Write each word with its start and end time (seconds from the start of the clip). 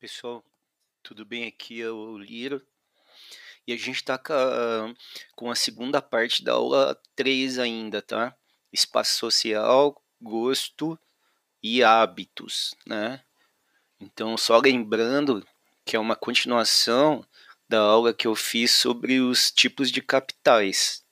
Pessoal, 0.00 0.44
tudo 1.02 1.24
bem? 1.24 1.48
Aqui 1.48 1.82
é 1.82 1.90
o 1.90 2.16
Liro. 2.16 2.64
E 3.66 3.72
a 3.72 3.76
gente 3.76 3.96
está 3.96 4.16
com, 4.16 4.94
com 5.34 5.50
a 5.50 5.56
segunda 5.56 6.00
parte 6.00 6.44
da 6.44 6.52
aula 6.52 6.96
3 7.16 7.58
ainda, 7.58 8.00
tá? 8.00 8.32
Espaço 8.72 9.18
social, 9.18 10.00
gosto 10.22 10.96
e 11.60 11.82
hábitos, 11.82 12.76
né? 12.86 13.24
Então, 13.98 14.36
só 14.36 14.58
lembrando 14.58 15.44
que 15.84 15.96
é 15.96 15.98
uma 15.98 16.14
continuação 16.14 17.26
da 17.68 17.80
aula 17.80 18.14
que 18.14 18.28
eu 18.28 18.36
fiz 18.36 18.70
sobre 18.70 19.18
os 19.18 19.50
tipos 19.50 19.90
de 19.90 20.00
capitais. 20.00 21.04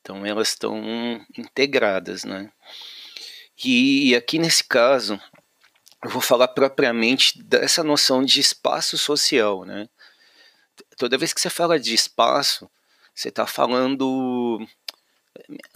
Então, 0.00 0.26
elas 0.26 0.48
estão 0.48 1.24
integradas, 1.38 2.24
né? 2.24 2.52
E 3.64 4.16
aqui 4.16 4.36
nesse 4.36 4.64
caso, 4.64 5.20
eu 6.02 6.10
vou 6.10 6.20
falar 6.22 6.48
propriamente 6.48 7.42
dessa 7.42 7.84
noção 7.84 8.24
de 8.24 8.40
espaço 8.40 8.96
social, 8.96 9.64
né? 9.64 9.88
Toda 10.96 11.18
vez 11.18 11.32
que 11.32 11.40
você 11.40 11.50
fala 11.50 11.78
de 11.78 11.94
espaço, 11.94 12.70
você 13.14 13.28
está 13.28 13.46
falando 13.46 14.66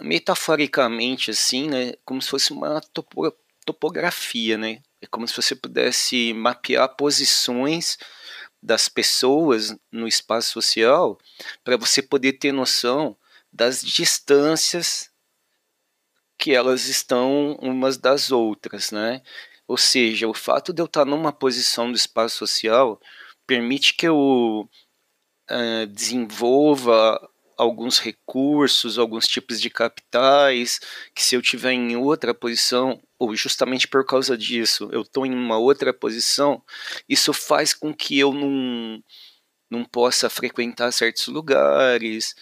metaforicamente 0.01 1.31
assim, 1.31 1.69
né? 1.69 1.93
Como 2.03 2.21
se 2.21 2.29
fosse 2.29 2.51
uma 2.51 2.81
topo 2.93 3.31
topografia, 3.65 4.57
né? 4.57 4.81
É 5.01 5.07
como 5.07 5.27
se 5.27 5.35
você 5.35 5.55
pudesse 5.55 6.33
mapear 6.33 6.87
posições 6.95 7.97
das 8.61 8.87
pessoas 8.87 9.75
no 9.91 10.07
espaço 10.07 10.51
social 10.51 11.17
para 11.63 11.77
você 11.77 12.01
poder 12.01 12.33
ter 12.33 12.51
noção 12.51 13.17
das 13.51 13.81
distâncias 13.81 15.09
que 16.37 16.53
elas 16.53 16.87
estão 16.87 17.57
umas 17.61 17.97
das 17.97 18.31
outras, 18.31 18.91
né? 18.91 19.21
Ou 19.67 19.77
seja, 19.77 20.27
o 20.27 20.33
fato 20.33 20.71
de 20.73 20.81
eu 20.81 20.85
estar 20.85 21.05
numa 21.05 21.33
posição 21.33 21.91
do 21.91 21.97
espaço 21.97 22.37
social 22.37 22.99
permite 23.47 23.95
que 23.95 24.07
eu 24.07 24.69
uh, 25.49 25.87
desenvolva 25.87 27.19
alguns 27.57 27.99
recursos, 27.99 28.99
alguns 28.99 29.27
tipos 29.27 29.61
de 29.61 29.69
capitais, 29.69 30.79
que 31.13 31.23
se 31.23 31.35
eu 31.35 31.41
tiver 31.41 31.71
em 31.71 31.95
outra 31.95 32.33
posição, 32.33 33.01
ou 33.17 33.35
justamente 33.35 33.87
por 33.87 34.05
causa 34.05 34.37
disso, 34.37 34.89
eu 34.91 35.01
estou 35.01 35.25
em 35.25 35.33
uma 35.33 35.57
outra 35.57 35.93
posição, 35.93 36.61
isso 37.07 37.33
faz 37.33 37.73
com 37.73 37.93
que 37.93 38.19
eu 38.19 38.33
não, 38.33 39.01
não 39.69 39.85
possa 39.85 40.29
frequentar 40.29 40.91
certos 40.91 41.27
lugares, 41.27 42.35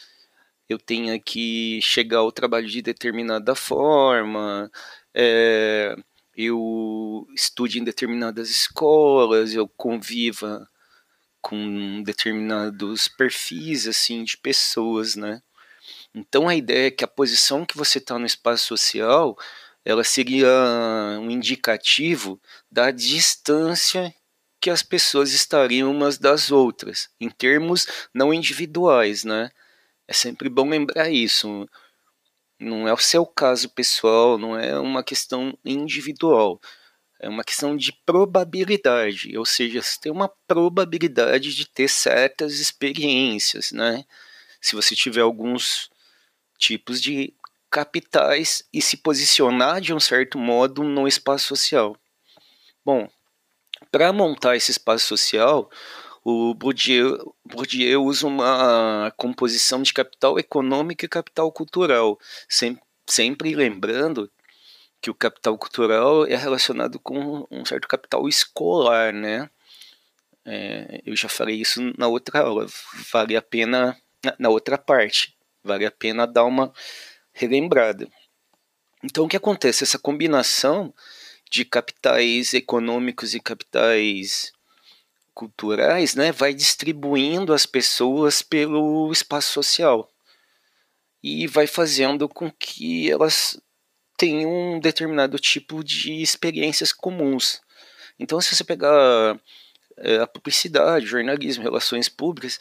eu 0.67 0.80
tenha 0.80 1.20
que 1.20 1.80
chegar 1.81 2.20
ao 2.20 2.31
trabalho 2.31 2.67
de 2.67 2.81
determinada 2.81 3.53
forma, 3.55 4.72
é, 5.14 5.95
eu 6.36 7.28
estude 7.36 7.80
em 7.80 7.84
determinadas 7.84 8.50
escolas, 8.50 9.53
eu 9.53 9.67
conviva 9.67 10.67
com 11.42 12.02
determinados 12.03 13.08
perfis 13.08 13.88
assim 13.88 14.23
de 14.23 14.38
pessoas, 14.38 15.16
né? 15.16 15.42
Então 16.16 16.48
a 16.48 16.56
ideia 16.56 16.88
é 16.88 16.92
que 16.92 17.04
a 17.04 17.08
posição 17.08 17.66
que 17.66 17.78
você 17.78 17.98
está 17.98 18.17
no 18.17 18.26
espaço 18.26 18.67
social, 18.67 19.38
ela 19.84 20.04
seria 20.04 20.48
um 21.20 21.30
indicativo 21.30 22.39
da 22.72 22.92
distância 22.92 24.14
que 24.61 24.70
as 24.70 24.81
pessoas 24.81 25.34
estariam 25.34 25.92
umas 25.92 26.17
das 26.17 26.50
outras, 26.52 27.09
em 27.20 27.30
termos 27.30 27.86
não 28.14 28.34
individuais, 28.34 29.26
né? 29.26 29.52
É 30.08 30.14
sempre 30.14 30.48
bom 30.50 30.70
lembrar 30.70 31.09
isso. 31.09 31.67
Não 32.64 32.88
é 32.88 32.94
o 32.94 32.97
seu 32.97 33.25
caso 33.25 33.69
pessoal, 33.69 34.38
não 34.38 34.58
é 34.58 34.80
uma 34.80 35.03
questão 35.03 35.58
individual. 35.66 36.61
É 37.20 37.30
uma 37.30 37.44
questão 37.44 37.75
de 37.75 37.94
probabilidade, 38.05 39.38
ou 39.38 39.45
seja, 39.45 39.81
você 39.81 40.00
tem 40.00 40.11
uma 40.11 40.30
probabilidade 40.47 41.55
de 41.55 41.66
ter 41.66 41.89
certas 41.89 42.59
experiências, 42.59 43.71
né? 43.71 44.04
Se 44.60 44.76
você 44.76 44.95
tiver 44.95 45.21
alguns 45.21 45.89
tipos 46.58 47.02
de 47.02 47.33
capitais 47.70 48.64
e 48.71 48.82
se 48.82 48.98
posicionar 48.98 49.82
de 49.82 49.93
um 49.93 49.99
certo 49.99 50.38
modo 50.38 50.83
no 50.83 51.08
espaço 51.08 51.48
social. 51.48 51.98
Bom, 52.86 53.09
para 53.92 54.11
montar 54.14 54.55
esse 54.55 54.71
espaço 54.71 55.08
social, 55.08 55.70
o 56.23 56.54
Bourdieu, 56.54 57.36
Bourdieu 57.45 58.04
usa 58.04 58.26
uma 58.26 59.11
composição 59.17 59.82
de 59.82 59.94
capital 59.94 60.39
econômico 60.39 61.04
e 61.04 61.10
capital 61.10 61.52
cultural, 61.52 62.17
sempre, 62.48 62.84
sempre 63.06 63.56
lembrando 63.56 64.32
que 65.02 65.10
o 65.10 65.16
capital 65.16 65.58
cultural 65.58 66.26
é 66.26 66.36
relacionado 66.36 66.98
com 66.98 67.45
um 67.52 67.66
certo 67.66 67.89
capital 67.89 68.28
escolar, 68.30 69.14
né? 69.14 69.50
É, 70.45 71.02
eu 71.06 71.16
já 71.16 71.28
falei 71.28 71.60
isso 71.60 71.82
na 71.98 72.08
outra 72.08 72.39
aula, 72.39 72.67
vale 73.12 73.36
a 73.36 73.42
pena, 73.42 73.98
na, 74.23 74.36
na 74.39 74.50
outra 74.50 74.78
parte, 74.78 75.36
vale 75.62 75.86
a 75.86 75.92
pena 75.92 76.26
dar 76.26 76.45
uma 76.45 76.72
relembrada. 77.33 78.08
Então, 79.04 79.26
o 79.26 79.28
que 79.28 79.36
acontece? 79.36 79.83
Essa 79.83 80.00
combinação 80.00 80.94
de 81.52 81.66
capitais 81.66 82.54
econômicos 82.54 83.33
e 83.33 83.42
capitais 83.42 84.54
culturais, 85.33 86.16
né, 86.16 86.32
vai 86.32 86.54
distribuindo 86.54 87.54
as 87.54 87.66
pessoas 87.66 88.42
pelo 88.42 89.11
espaço 89.11 89.52
social 89.52 90.10
e 91.21 91.48
vai 91.48 91.66
fazendo 91.66 92.27
com 92.27 92.52
que 92.52 93.10
elas 93.10 93.60
tenham 94.17 94.76
um 94.76 94.80
determinado 94.80 95.39
tipo 95.39 95.83
de 95.83 96.21
experiências 96.21 96.92
comuns. 96.92 97.61
Então, 98.20 98.39
se 98.39 98.55
você 98.55 98.64
pegar 98.64 99.39
é, 99.98 100.17
a 100.17 100.27
publicidade, 100.27 101.05
jornalismo, 101.05 101.64
relações 101.64 102.10
públicas, 102.10 102.60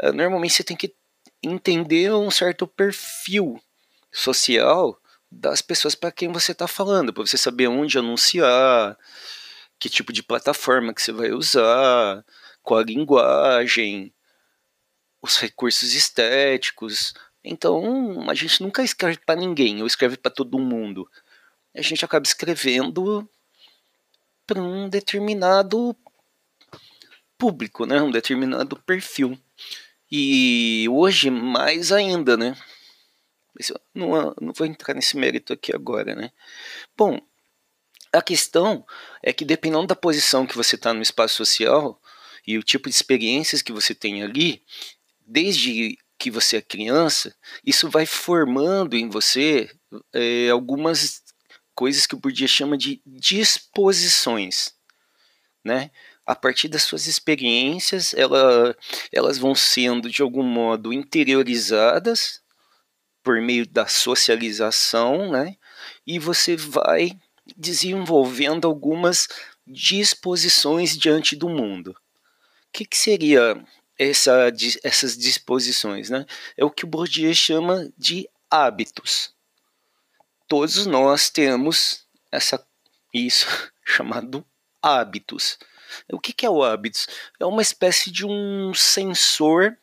é, 0.00 0.12
normalmente 0.12 0.54
você 0.54 0.64
tem 0.64 0.76
que 0.76 0.94
entender 1.42 2.12
um 2.12 2.30
certo 2.30 2.66
perfil 2.66 3.60
social 4.10 4.98
das 5.30 5.60
pessoas 5.60 5.94
para 5.94 6.12
quem 6.12 6.30
você 6.30 6.52
está 6.52 6.68
falando, 6.68 7.12
para 7.12 7.26
você 7.26 7.36
saber 7.36 7.66
onde 7.66 7.98
anunciar, 7.98 8.96
que 9.84 9.90
tipo 9.90 10.14
de 10.14 10.22
plataforma 10.22 10.94
que 10.94 11.02
você 11.02 11.12
vai 11.12 11.30
usar, 11.30 12.24
qual 12.62 12.80
a 12.80 12.84
linguagem, 12.84 14.10
os 15.20 15.36
recursos 15.36 15.92
estéticos. 15.92 17.12
Então, 17.44 18.30
a 18.30 18.32
gente 18.32 18.62
nunca 18.62 18.82
escreve 18.82 19.18
para 19.18 19.38
ninguém, 19.38 19.82
ou 19.82 19.86
escreve 19.86 20.16
para 20.16 20.30
todo 20.30 20.58
mundo. 20.58 21.06
A 21.76 21.82
gente 21.82 22.02
acaba 22.02 22.24
escrevendo 22.24 23.28
para 24.46 24.58
um 24.58 24.88
determinado 24.88 25.94
público, 27.36 27.84
né? 27.84 28.00
um 28.00 28.10
determinado 28.10 28.76
perfil. 28.86 29.38
E 30.10 30.86
hoje, 30.90 31.28
mais 31.28 31.92
ainda, 31.92 32.38
né? 32.38 32.56
Não, 33.94 34.34
não 34.40 34.52
vou 34.54 34.66
entrar 34.66 34.94
nesse 34.94 35.14
mérito 35.14 35.52
aqui 35.52 35.74
agora, 35.74 36.14
né? 36.14 36.32
Bom, 36.96 37.20
a 38.14 38.22
questão 38.22 38.86
é 39.22 39.32
que 39.32 39.44
dependendo 39.44 39.86
da 39.86 39.96
posição 39.96 40.46
que 40.46 40.56
você 40.56 40.76
está 40.76 40.94
no 40.94 41.02
espaço 41.02 41.34
social 41.36 42.00
e 42.46 42.56
o 42.56 42.62
tipo 42.62 42.88
de 42.88 42.94
experiências 42.94 43.62
que 43.62 43.72
você 43.72 43.94
tem 43.94 44.22
ali, 44.22 44.62
desde 45.26 45.98
que 46.18 46.30
você 46.30 46.58
é 46.58 46.62
criança, 46.62 47.34
isso 47.64 47.88
vai 47.88 48.06
formando 48.06 48.94
em 48.94 49.08
você 49.08 49.70
é, 50.12 50.48
algumas 50.50 51.22
coisas 51.74 52.06
que 52.06 52.14
o 52.14 52.18
Bourdieu 52.18 52.46
chama 52.46 52.78
de 52.78 53.02
disposições, 53.04 54.74
né? 55.64 55.90
A 56.26 56.34
partir 56.34 56.68
das 56.68 56.84
suas 56.84 57.06
experiências, 57.06 58.14
ela, 58.14 58.74
elas 59.12 59.36
vão 59.36 59.54
sendo 59.54 60.08
de 60.08 60.22
algum 60.22 60.42
modo 60.42 60.92
interiorizadas 60.92 62.40
por 63.22 63.40
meio 63.42 63.66
da 63.66 63.86
socialização, 63.86 65.32
né? 65.32 65.56
E 66.06 66.18
você 66.18 66.56
vai 66.56 67.18
desenvolvendo 67.56 68.66
algumas 68.66 69.28
disposições 69.66 70.96
diante 70.96 71.36
do 71.36 71.48
mundo. 71.48 71.90
O 71.90 71.96
que, 72.72 72.84
que 72.84 72.96
seria 72.96 73.62
essa, 73.98 74.52
essas 74.82 75.16
disposições? 75.16 76.10
Né? 76.10 76.26
É 76.56 76.64
o 76.64 76.70
que 76.70 76.84
o 76.84 76.88
Bourdieu 76.88 77.32
chama 77.34 77.90
de 77.96 78.28
hábitos. 78.50 79.32
Todos 80.48 80.86
nós 80.86 81.30
temos 81.30 82.06
essa, 82.30 82.64
isso 83.12 83.46
chamado 83.84 84.44
hábitos. 84.82 85.58
O 86.12 86.18
que, 86.18 86.32
que 86.32 86.44
é 86.44 86.50
o 86.50 86.62
hábitos? 86.62 87.06
É 87.38 87.46
uma 87.46 87.62
espécie 87.62 88.10
de 88.10 88.26
um 88.26 88.74
sensor 88.74 89.76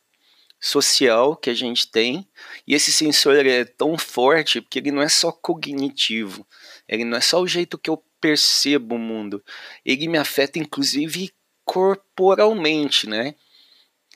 social 0.59 1.35
que 1.35 1.49
a 1.49 1.55
gente 1.55 1.89
tem, 1.89 2.27
e 2.67 2.75
esse 2.75 2.93
sensor 2.93 3.45
é 3.47 3.65
tão 3.65 3.97
forte 3.97 4.61
porque 4.61 4.77
ele 4.77 4.91
não 4.91 5.01
é 5.01 5.09
só 5.09 5.31
cognitivo, 5.31 6.45
ele 6.91 7.05
não 7.05 7.17
é 7.17 7.21
só 7.21 7.41
o 7.41 7.47
jeito 7.47 7.77
que 7.77 7.89
eu 7.89 7.97
percebo 8.19 8.95
o 8.95 8.99
mundo, 8.99 9.43
ele 9.83 10.07
me 10.07 10.17
afeta 10.17 10.59
inclusive 10.59 11.31
corporalmente, 11.65 13.09
né? 13.09 13.33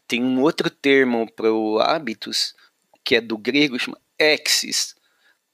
Tem 0.07 0.23
um 0.23 0.41
outro 0.41 0.69
termo 0.69 1.31
para 1.31 1.51
o 1.51 1.79
hábitos, 1.79 2.53
que 3.03 3.15
é 3.15 3.21
do 3.21 3.37
grego, 3.37 3.79
chama 3.79 3.99
exis. 4.19 4.93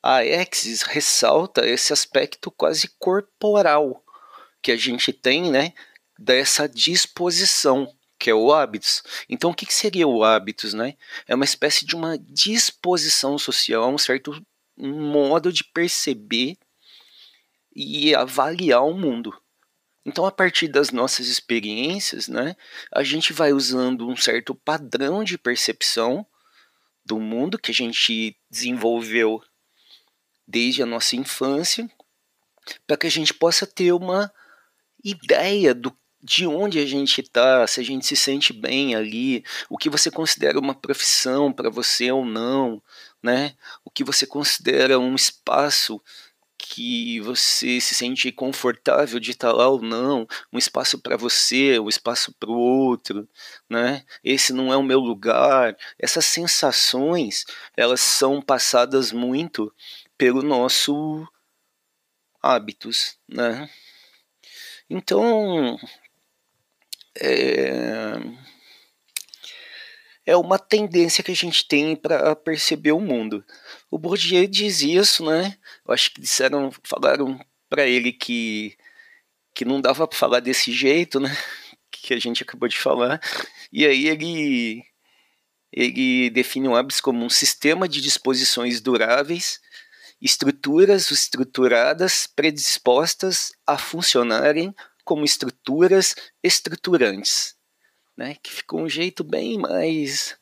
A 0.03 0.25
exis 0.25 0.81
ressalta 0.81 1.65
esse 1.65 1.93
aspecto 1.93 2.51
quase 2.51 2.89
corporal 2.99 4.03
que 4.61 4.71
a 4.71 4.75
gente 4.75 5.13
tem, 5.13 5.49
né? 5.49 5.73
dessa 6.21 6.69
disposição 6.69 7.91
que 8.19 8.29
é 8.29 8.35
o 8.35 8.53
hábitos. 8.53 9.01
Então, 9.27 9.49
o 9.49 9.53
que, 9.53 9.65
que 9.65 9.73
seria 9.73 10.07
o 10.07 10.23
hábitos, 10.23 10.75
né? 10.75 10.93
É 11.27 11.33
uma 11.33 11.43
espécie 11.43 11.83
de 11.87 11.95
uma 11.95 12.19
disposição 12.19 13.35
social, 13.39 13.91
um 13.91 13.97
certo 13.97 14.39
modo 14.77 15.51
de 15.51 15.63
perceber 15.63 16.55
e 17.75 18.13
avaliar 18.15 18.83
o 18.83 18.93
mundo. 18.93 19.33
Então, 20.05 20.25
a 20.25 20.31
partir 20.31 20.67
das 20.67 20.91
nossas 20.91 21.27
experiências, 21.27 22.27
né, 22.27 22.55
a 22.91 23.03
gente 23.03 23.33
vai 23.33 23.53
usando 23.53 24.07
um 24.07 24.15
certo 24.15 24.55
padrão 24.55 25.23
de 25.23 25.37
percepção 25.37 26.25
do 27.05 27.19
mundo 27.19 27.59
que 27.59 27.71
a 27.71 27.73
gente 27.73 28.35
desenvolveu 28.49 29.41
desde 30.47 30.81
a 30.81 30.85
nossa 30.85 31.15
infância, 31.15 31.89
para 32.85 32.97
que 32.97 33.07
a 33.07 33.11
gente 33.11 33.33
possa 33.33 33.65
ter 33.65 33.91
uma 33.91 34.31
ideia 35.03 35.73
do 35.73 35.95
de 36.23 36.45
onde 36.45 36.77
a 36.77 36.85
gente 36.85 37.21
está, 37.21 37.65
se 37.65 37.79
a 37.79 37.83
gente 37.83 38.05
se 38.05 38.15
sente 38.15 38.53
bem 38.53 38.93
ali, 38.93 39.43
o 39.67 39.77
que 39.77 39.89
você 39.89 40.11
considera 40.11 40.59
uma 40.59 40.75
profissão 40.75 41.51
para 41.51 41.69
você 41.69 42.11
ou 42.11 42.23
não, 42.23 42.81
né? 43.23 43.55
O 43.83 43.89
que 43.89 44.03
você 44.03 44.27
considera 44.27 44.99
um 44.99 45.15
espaço 45.15 45.99
que 46.73 47.19
você 47.19 47.81
se 47.81 47.93
sente 47.93 48.31
confortável 48.31 49.19
de 49.19 49.31
estar 49.31 49.51
lá 49.51 49.67
ou 49.67 49.81
não, 49.81 50.25
um 50.53 50.57
espaço 50.57 50.97
para 50.97 51.17
você, 51.17 51.77
um 51.77 51.89
espaço 51.89 52.33
para 52.39 52.49
o 52.49 52.57
outro, 52.57 53.27
né? 53.69 54.05
Esse 54.23 54.53
não 54.53 54.71
é 54.71 54.77
o 54.77 54.83
meu 54.83 54.99
lugar. 54.99 55.75
Essas 55.99 56.25
sensações, 56.25 57.43
elas 57.75 57.99
são 57.99 58.41
passadas 58.41 59.11
muito 59.11 59.73
pelo 60.17 60.41
nosso 60.41 61.27
hábitos, 62.41 63.17
né? 63.27 63.69
Então, 64.89 65.77
é, 67.19 68.13
é 70.25 70.35
uma 70.35 70.59
tendência 70.59 71.23
que 71.23 71.31
a 71.31 71.35
gente 71.35 71.67
tem 71.67 71.95
para 71.95 72.35
perceber 72.35 72.91
o 72.91 72.99
mundo. 72.99 73.43
O 73.89 73.97
Bourdieu 73.97 74.47
diz 74.47 74.81
isso, 74.81 75.25
né? 75.25 75.57
Eu 75.85 75.93
acho 75.93 76.13
que 76.13 76.21
disseram, 76.21 76.71
falaram 76.83 77.39
para 77.69 77.87
ele 77.87 78.11
que 78.11 78.77
que 79.53 79.65
não 79.65 79.81
dava 79.81 80.07
para 80.07 80.17
falar 80.17 80.39
desse 80.39 80.71
jeito, 80.71 81.19
né? 81.19 81.29
Que 81.91 82.13
a 82.15 82.19
gente 82.19 82.41
acabou 82.41 82.67
de 82.67 82.79
falar. 82.79 83.21
E 83.71 83.85
aí 83.85 84.07
ele 84.07 84.83
ele 85.71 86.29
define 86.29 86.67
o 86.67 86.75
hábito 86.75 87.01
como 87.01 87.23
um 87.23 87.29
sistema 87.29 87.87
de 87.87 88.01
disposições 88.01 88.81
duráveis, 88.81 89.59
estruturas 90.21 91.11
estruturadas 91.11 92.27
predispostas 92.27 93.51
a 93.65 93.77
funcionarem 93.77 94.73
como 95.03 95.25
estruturas 95.25 96.15
estruturantes, 96.43 97.55
né? 98.15 98.35
Que 98.41 98.51
ficou 98.51 98.81
um 98.81 98.89
jeito 98.89 99.23
bem 99.23 99.57
mais 99.57 100.37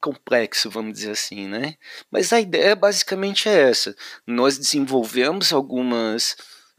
complexo, 0.00 0.68
vamos 0.68 0.94
dizer 0.94 1.12
assim, 1.12 1.46
né? 1.46 1.76
Mas 2.10 2.32
a 2.32 2.40
ideia 2.40 2.74
basicamente 2.74 3.48
é 3.48 3.70
essa. 3.70 3.94
Nós 4.26 4.58
desenvolvemos 4.58 5.52
algumas 5.52 6.36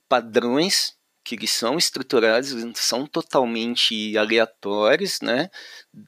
padrões 0.10 0.94
que 1.24 1.48
são 1.48 1.78
estruturados, 1.78 2.54
são 2.76 3.08
totalmente 3.08 4.18
aleatórios, 4.18 5.22
né? 5.22 5.50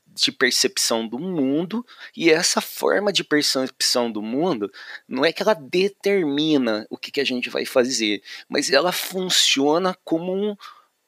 De 0.08 0.32
percepção 0.32 1.08
do 1.08 1.18
mundo, 1.18 1.86
e 2.16 2.30
essa 2.30 2.60
forma 2.60 3.14
de 3.14 3.24
percepção 3.24 4.12
do 4.12 4.22
mundo 4.22 4.70
não 5.08 5.24
é 5.24 5.32
que 5.32 5.42
ela 5.42 5.54
determina 5.54 6.86
o 6.90 6.98
que, 6.98 7.12
que 7.12 7.22
a 7.22 7.26
gente 7.26 7.50
vai 7.50 7.66
fazer, 7.66 8.22
mas 8.50 8.70
ela 8.70 8.92
funciona 8.92 9.98
como 10.04 10.34
um, 10.34 10.56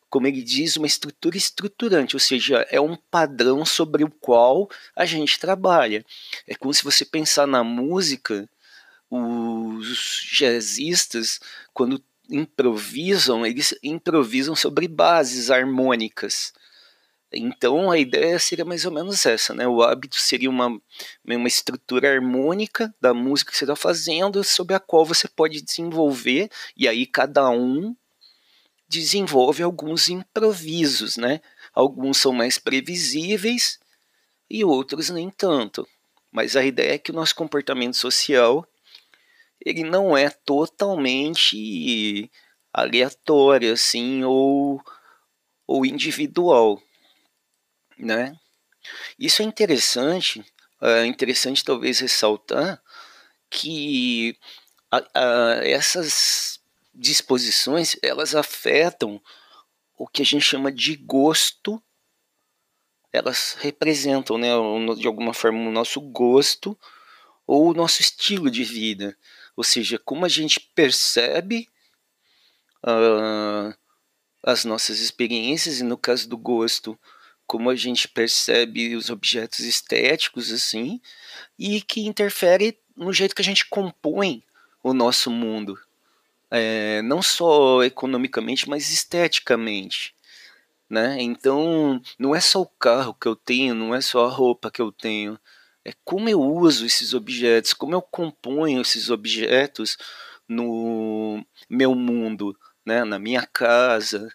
como 0.10 0.28
ele 0.28 0.42
diz, 0.42 0.78
uma 0.78 0.88
estrutura 0.88 1.38
estruturante, 1.38 2.16
ou 2.16 2.20
seja, 2.20 2.66
é 2.70 2.80
um 2.80 2.96
padrão 2.96 3.66
sobre 3.66 4.04
o 4.04 4.12
qual 4.12 4.70
a 4.96 5.06
gente 5.06 5.40
trabalha. 5.40 6.06
É 6.48 6.56
como 6.56 6.74
se 6.74 6.84
você 6.84 7.04
pensar 7.04 7.46
na 7.46 7.64
música, 7.64 8.50
os 9.10 10.28
jazzistas, 10.32 11.40
quando 11.74 12.04
improvisam, 12.30 13.46
eles 13.46 13.74
improvisam 13.82 14.56
sobre 14.56 14.88
bases 14.88 15.50
harmônicas. 15.50 16.54
Então 17.32 17.92
a 17.92 17.98
ideia 17.98 18.40
seria 18.40 18.64
mais 18.64 18.86
ou 18.86 18.92
menos 18.92 19.26
essa, 19.26 19.54
né? 19.54 19.68
O 19.68 19.82
hábito 19.82 20.18
seria 20.18 20.50
uma, 20.50 20.80
uma 21.26 21.48
estrutura 21.48 22.14
harmônica 22.14 22.94
da 23.02 23.14
música 23.14 23.52
que 23.52 23.58
você 23.58 23.66
está 23.66 23.76
fazendo, 23.76 24.44
sobre 24.44 24.76
a 24.76 24.80
qual 24.80 25.06
você 25.06 25.28
pode 25.28 25.62
desenvolver, 25.62 26.50
e 26.76 26.88
aí 26.88 27.06
cada 27.06 27.50
um 27.50 27.96
desenvolve 28.88 29.64
alguns 29.64 30.10
improvisos, 30.10 31.18
né? 31.18 31.42
Alguns 31.74 32.18
são 32.18 32.32
mais 32.32 32.58
previsíveis 32.58 33.80
e 34.50 34.64
outros 34.64 35.10
nem 35.10 35.30
tanto. 35.30 35.88
Mas 36.32 36.56
a 36.56 36.64
ideia 36.64 36.94
é 36.94 36.98
que 36.98 37.12
o 37.12 37.16
nosso 37.16 37.36
comportamento 37.36 37.96
social 37.96 38.68
ele 39.66 39.84
não 39.84 40.16
é 40.16 40.30
totalmente 40.30 42.32
aleatório 42.74 43.74
assim 43.74 44.24
ou 44.24 44.82
ou 45.66 45.86
individual, 45.86 46.82
né? 47.98 48.38
Isso 49.20 49.42
é 49.42 49.46
interessante, 49.46 50.46
é 50.82 51.06
interessante 51.06 51.64
talvez 51.64 52.00
ressaltar 52.00 52.82
que 53.50 54.38
a, 54.90 55.04
a, 55.14 55.68
essas 55.68 56.62
disposições 56.98 57.96
elas 58.02 58.34
afetam 58.34 59.22
o 59.96 60.08
que 60.08 60.24
a 60.24 60.26
gente 60.26 60.44
chama 60.44 60.72
de 60.72 60.96
gosto. 60.96 61.82
Elas 63.14 63.56
representam 63.60 64.38
né, 64.38 64.50
de 64.98 65.08
alguma 65.08 65.34
forma 65.34 65.70
o 65.70 65.72
nosso 65.72 66.02
gosto 66.02 66.78
ou 67.46 67.70
o 67.70 67.74
nosso 67.74 68.02
estilo 68.02 68.50
de 68.50 68.64
vida. 68.64 69.16
Ou 69.56 69.64
seja 69.64 69.98
como 70.00 70.26
a 70.26 70.30
gente 70.30 70.60
percebe 70.60 71.70
uh, 72.84 73.74
as 74.44 74.66
nossas 74.66 75.00
experiências 75.00 75.80
e 75.80 75.84
no 75.84 75.98
caso 75.98 76.28
do 76.28 76.38
gosto 76.38 77.00
como 77.46 77.70
a 77.70 77.76
gente 77.76 78.10
percebe 78.10 78.94
os 78.94 79.10
objetos 79.10 79.60
estéticos 79.60 80.52
assim 80.52 81.00
e 81.58 81.82
que 81.82 82.06
interfere 82.06 82.78
no 82.94 83.14
jeito 83.14 83.34
que 83.34 83.42
a 83.42 83.46
gente 83.46 83.66
compõe 83.68 84.44
o 84.84 84.94
nosso 84.94 85.32
mundo 85.32 85.80
é, 86.52 87.02
não 87.02 87.22
só 87.22 87.84
economicamente, 87.84 88.70
mas 88.70 88.92
esteticamente. 88.92 90.16
Né? 90.90 91.22
Então, 91.22 92.02
não 92.18 92.34
é 92.34 92.40
só 92.40 92.62
o 92.62 92.68
carro 92.80 93.14
que 93.14 93.28
eu 93.28 93.36
tenho, 93.36 93.76
não 93.76 93.94
é 93.94 94.00
só 94.02 94.26
a 94.26 94.30
roupa 94.30 94.72
que 94.72 94.82
eu 94.82 94.92
tenho, 94.92 95.38
é 95.84 95.94
como 96.04 96.30
eu 96.30 96.42
uso 96.42 96.86
esses 96.86 97.14
objetos, 97.14 97.74
como 97.74 97.94
eu 97.96 98.02
componho 98.02 98.82
esses 98.82 99.10
objetos 99.10 99.98
no 100.48 101.46
meu 101.70 101.94
mundo, 101.96 102.58
né? 102.86 103.04
na 103.04 103.20
minha 103.20 103.46
casa, 103.46 104.30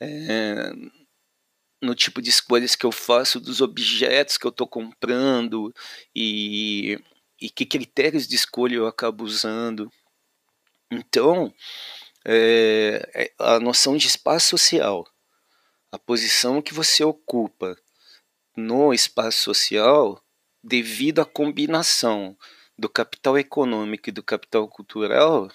é, 0.00 0.72
no 1.82 1.94
tipo 1.94 2.20
de 2.22 2.30
escolhas 2.30 2.74
que 2.74 2.86
eu 2.86 2.92
faço 2.92 3.38
dos 3.38 3.60
objetos 3.60 4.38
que 4.38 4.46
eu 4.46 4.50
estou 4.50 4.66
comprando 4.66 5.72
e, 6.14 6.98
e 7.40 7.50
que 7.50 7.66
critérios 7.66 8.26
de 8.26 8.36
escolha 8.36 8.76
eu 8.76 8.86
acabo 8.86 9.24
usando. 9.24 9.90
Então, 10.94 11.52
é, 12.24 13.32
a 13.38 13.58
noção 13.58 13.96
de 13.96 14.06
espaço 14.06 14.48
social, 14.50 15.06
a 15.90 15.98
posição 15.98 16.62
que 16.62 16.72
você 16.72 17.02
ocupa 17.04 17.76
no 18.56 18.94
espaço 18.94 19.40
social, 19.40 20.22
devido 20.62 21.20
à 21.20 21.24
combinação 21.24 22.36
do 22.78 22.88
capital 22.88 23.38
econômico 23.38 24.08
e 24.08 24.12
do 24.12 24.22
capital 24.22 24.68
cultural, 24.68 25.50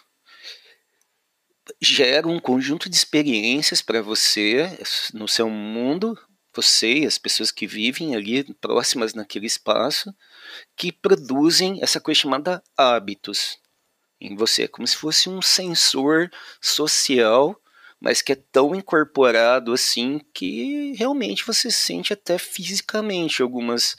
gera 1.82 2.28
um 2.28 2.40
conjunto 2.40 2.90
de 2.90 2.96
experiências 2.96 3.82
para 3.82 4.02
você 4.02 4.78
no 5.14 5.28
seu 5.28 5.50
mundo, 5.50 6.18
você 6.54 7.00
e 7.00 7.06
as 7.06 7.18
pessoas 7.18 7.52
que 7.52 7.66
vivem 7.66 8.16
ali 8.16 8.44
próximas 8.56 9.14
naquele 9.14 9.46
espaço, 9.46 10.14
que 10.76 10.92
produzem 10.92 11.80
essa 11.82 12.02
coisa 12.02 12.20
chamada 12.20 12.64
hábitos 12.76 13.60
em 14.20 14.36
você. 14.36 14.64
É 14.64 14.68
como 14.68 14.88
se 14.88 14.96
fosse 14.96 15.30
um 15.30 15.42
sensor 15.42 16.30
social, 16.62 17.60
mas 18.00 18.22
que 18.22 18.32
é 18.32 18.36
tão 18.36 18.76
incorporado 18.76 19.74
assim 19.74 20.22
que 20.34 20.94
realmente 20.94 21.46
você 21.46 21.70
sente 21.72 22.14
até 22.14 22.38
fisicamente 22.38 23.42
algumas 23.42 23.96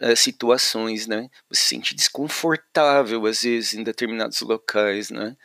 é, 0.00 0.14
situações, 0.16 1.06
né? 1.06 1.28
Você 1.48 1.60
se 1.60 1.68
sente 1.68 1.94
desconfortável 1.94 3.26
às 3.26 3.42
vezes 3.42 3.74
em 3.74 3.82
determinados 3.82 4.40
locais, 4.40 5.10
né? 5.10 5.36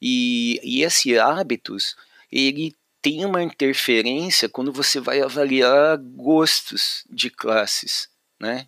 E, 0.00 0.60
e 0.62 0.82
esse 0.82 1.18
hábitos, 1.18 1.96
ele 2.30 2.76
tem 3.00 3.24
uma 3.24 3.42
interferência 3.42 4.48
quando 4.48 4.72
você 4.72 5.00
vai 5.00 5.20
avaliar 5.20 5.98
gostos 5.98 7.04
de 7.10 7.30
classes, 7.30 8.08
né? 8.40 8.66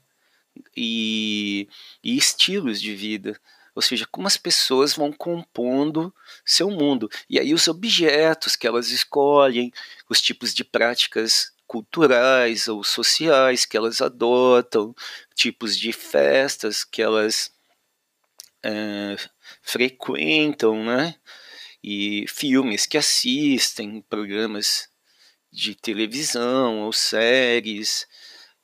E, 0.74 1.68
e 2.02 2.16
estilos 2.16 2.80
de 2.80 2.94
vida 2.94 3.38
ou 3.76 3.82
seja, 3.82 4.06
como 4.10 4.26
as 4.26 4.38
pessoas 4.38 4.94
vão 4.94 5.12
compondo 5.12 6.12
seu 6.46 6.70
mundo. 6.70 7.10
E 7.28 7.38
aí 7.38 7.52
os 7.52 7.68
objetos 7.68 8.56
que 8.56 8.66
elas 8.66 8.88
escolhem, 8.88 9.70
os 10.08 10.22
tipos 10.22 10.54
de 10.54 10.64
práticas 10.64 11.52
culturais 11.66 12.68
ou 12.68 12.82
sociais 12.82 13.66
que 13.66 13.76
elas 13.76 14.00
adotam, 14.00 14.94
tipos 15.34 15.76
de 15.76 15.92
festas 15.92 16.84
que 16.84 17.02
elas 17.02 17.52
é, 18.62 19.16
frequentam, 19.60 20.82
né? 20.82 21.14
E 21.84 22.24
filmes 22.28 22.86
que 22.86 22.96
assistem, 22.96 24.00
programas 24.08 24.88
de 25.52 25.74
televisão 25.74 26.80
ou 26.80 26.94
séries 26.94 28.06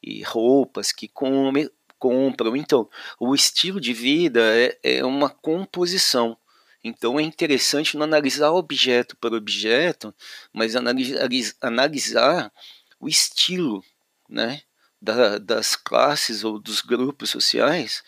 e 0.02 0.22
roupas 0.22 0.90
que 0.90 1.06
come, 1.06 1.70
compram. 2.02 2.56
Então, 2.56 2.90
o 3.20 3.32
estilo 3.32 3.80
de 3.80 3.92
vida 3.92 4.40
é, 4.58 4.76
é 4.82 5.04
uma 5.04 5.30
composição. 5.30 6.36
Então 6.82 7.20
é 7.20 7.22
interessante 7.22 7.96
não 7.96 8.02
analisar 8.02 8.50
objeto 8.50 9.16
por 9.18 9.32
objeto, 9.32 10.12
mas 10.52 10.74
analisar, 10.74 11.28
analisar 11.60 12.52
o 12.98 13.08
estilo 13.08 13.84
né, 14.28 14.62
da, 15.00 15.38
das 15.38 15.76
classes 15.76 16.42
ou 16.42 16.58
dos 16.58 16.80
grupos 16.80 17.30
sociais 17.30 18.02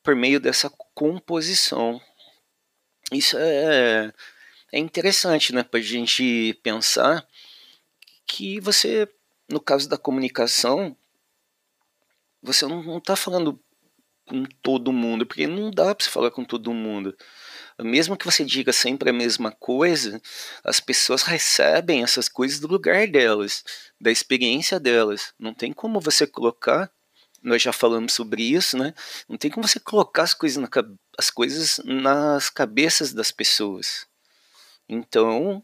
por 0.00 0.14
meio 0.14 0.38
dessa 0.38 0.70
composição. 0.94 2.00
Isso 3.10 3.36
é, 3.36 4.12
é 4.70 4.78
interessante 4.78 5.52
né, 5.52 5.64
para 5.64 5.80
a 5.80 5.82
gente 5.82 6.56
pensar 6.62 7.26
que 8.24 8.60
você, 8.60 9.08
no 9.50 9.58
caso 9.58 9.88
da 9.88 9.98
comunicação, 9.98 10.96
você 12.42 12.66
não 12.66 12.98
está 12.98 13.16
falando 13.16 13.60
com 14.28 14.44
todo 14.62 14.92
mundo, 14.92 15.26
porque 15.26 15.46
não 15.46 15.70
dá 15.70 15.94
para 15.94 16.04
você 16.04 16.10
falar 16.10 16.30
com 16.30 16.44
todo 16.44 16.72
mundo. 16.72 17.16
Mesmo 17.80 18.16
que 18.16 18.24
você 18.26 18.44
diga 18.44 18.72
sempre 18.72 19.10
a 19.10 19.12
mesma 19.12 19.52
coisa, 19.52 20.20
as 20.64 20.80
pessoas 20.80 21.22
recebem 21.22 22.02
essas 22.02 22.28
coisas 22.28 22.58
do 22.58 22.68
lugar 22.68 23.06
delas, 23.06 23.64
da 24.00 24.10
experiência 24.10 24.78
delas. 24.78 25.32
Não 25.38 25.54
tem 25.54 25.72
como 25.72 26.00
você 26.00 26.26
colocar, 26.26 26.90
nós 27.42 27.62
já 27.62 27.72
falamos 27.72 28.12
sobre 28.12 28.42
isso, 28.42 28.76
né? 28.76 28.92
Não 29.28 29.36
tem 29.36 29.50
como 29.50 29.66
você 29.66 29.78
colocar 29.78 30.24
as 30.24 30.34
coisas, 30.34 30.60
na, 30.60 30.68
as 31.16 31.30
coisas 31.30 31.80
nas 31.84 32.50
cabeças 32.50 33.12
das 33.12 33.30
pessoas. 33.30 34.06
Então, 34.88 35.62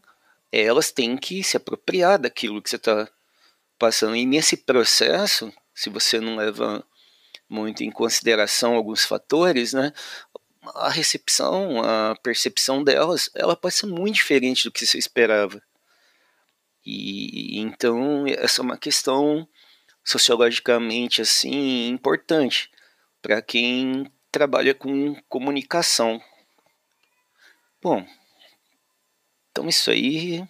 elas 0.51 0.91
têm 0.91 1.17
que 1.17 1.43
se 1.43 1.57
apropriar 1.57 2.17
daquilo 2.17 2.61
que 2.61 2.69
você 2.69 2.77
está 2.77 3.09
passando. 3.77 4.15
E 4.15 4.25
nesse 4.25 4.55
processo, 4.55 5.53
se 5.75 5.89
você 5.89 6.19
não 6.19 6.37
leva 6.37 6.83
muito 7.47 7.83
em 7.83 7.91
consideração 7.91 8.73
alguns 8.73 9.03
fatores, 9.05 9.73
né, 9.73 9.93
a 10.73 10.89
recepção, 10.89 11.81
a 11.83 12.15
percepção 12.23 12.83
delas, 12.83 13.29
ela 13.35 13.55
pode 13.55 13.75
ser 13.75 13.85
muito 13.85 14.15
diferente 14.15 14.63
do 14.63 14.71
que 14.71 14.85
você 14.85 14.97
esperava. 14.97 15.61
E 16.85 17.59
então 17.59 18.25
essa 18.27 18.61
é 18.61 18.63
uma 18.63 18.77
questão 18.77 19.47
sociologicamente 20.03 21.21
assim 21.21 21.87
importante 21.87 22.71
para 23.21 23.41
quem 23.41 24.11
trabalha 24.31 24.73
com 24.73 25.15
comunicação. 25.27 26.21
Bom, 27.81 28.05
então 29.51 29.67
isso 29.67 29.89
aí 29.89 30.47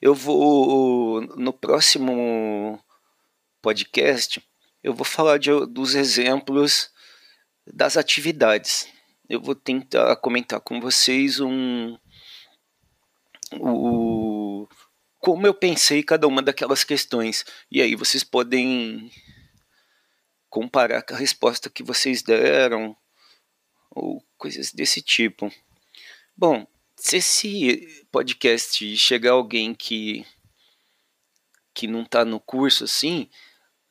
eu 0.00 0.14
vou 0.14 1.22
no 1.36 1.52
próximo 1.52 2.78
podcast 3.60 4.40
eu 4.84 4.92
vou 4.92 5.06
falar 5.06 5.38
de, 5.38 5.50
dos 5.66 5.94
exemplos 5.94 6.90
das 7.66 7.96
atividades. 7.96 8.86
Eu 9.26 9.40
vou 9.40 9.54
tentar 9.54 10.14
comentar 10.16 10.60
com 10.60 10.78
vocês 10.78 11.40
um, 11.40 11.96
o, 13.58 14.68
como 15.18 15.46
eu 15.46 15.54
pensei 15.54 16.02
cada 16.02 16.26
uma 16.26 16.42
daquelas 16.42 16.84
questões. 16.84 17.46
E 17.70 17.80
aí 17.80 17.96
vocês 17.96 18.22
podem 18.22 19.10
comparar 20.50 21.00
com 21.02 21.14
a 21.14 21.18
resposta 21.18 21.70
que 21.70 21.82
vocês 21.82 22.22
deram, 22.22 22.94
ou 23.90 24.22
coisas 24.36 24.70
desse 24.70 25.00
tipo. 25.00 25.50
Bom, 26.36 26.66
se 26.94 27.16
esse 27.16 28.06
podcast 28.12 28.96
chegar 28.98 29.32
alguém 29.32 29.74
que, 29.74 30.26
que 31.72 31.86
não 31.86 32.02
está 32.02 32.22
no 32.22 32.38
curso 32.38 32.84
assim, 32.84 33.30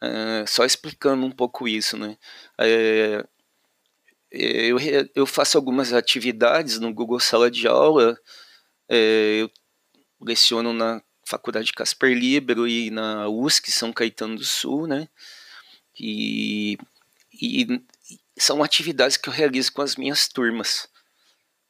Uh, 0.04 0.46
só 0.46 0.66
explicando 0.66 1.26
um 1.26 1.32
pouco 1.32 1.66
isso, 1.66 1.98
né? 1.98 2.18
É, 2.60 3.24
eu, 4.30 4.78
eu 5.16 5.26
faço 5.26 5.58
algumas 5.58 5.94
atividades 5.94 6.78
no 6.78 6.94
Google 6.94 7.20
Sala 7.22 7.50
de 7.50 7.68
Aula, 7.68 8.20
é, 8.90 9.42
eu 9.42 9.52
leciono 10.20 10.74
na 10.74 11.02
Faculdade 11.26 11.72
Casper 11.72 12.18
Libero 12.18 12.68
e 12.68 12.90
na 12.90 13.30
USC 13.30 13.72
São 13.72 13.94
Caetano 13.94 14.36
do 14.36 14.44
Sul, 14.44 14.88
né? 14.88 15.08
E, 15.98 16.78
e 17.34 17.82
são 18.38 18.62
atividades 18.62 19.16
que 19.16 19.30
eu 19.30 19.34
realizo 19.34 19.72
com 19.72 19.82
as 19.82 19.96
minhas 19.96 20.28
turmas, 20.28 20.88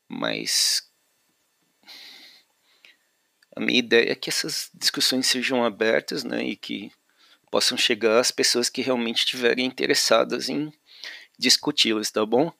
mas 0.07 0.89
a 3.55 3.59
minha 3.59 3.77
ideia 3.77 4.11
é 4.11 4.15
que 4.15 4.29
essas 4.29 4.71
discussões 4.73 5.27
sejam 5.27 5.63
abertas, 5.63 6.23
né? 6.23 6.43
E 6.43 6.55
que 6.55 6.91
possam 7.53 7.77
chegar 7.77 8.19
às 8.19 8.31
pessoas 8.31 8.67
que 8.67 8.81
realmente 8.81 9.19
estiverem 9.19 9.67
interessadas 9.67 10.49
em 10.49 10.73
discuti-las, 11.37 12.09
tá 12.09 12.25
bom? 12.25 12.51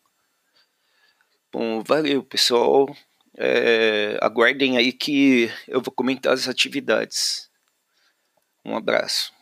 Bom, 1.51 1.81
valeu 1.81 2.21
pessoal. 2.21 2.95
É, 3.35 4.19
aguardem 4.21 4.77
aí 4.77 4.93
que 4.93 5.51
eu 5.67 5.81
vou 5.81 5.91
comentar 5.91 6.31
as 6.31 6.47
atividades. 6.47 7.49
Um 8.63 8.77
abraço. 8.77 9.33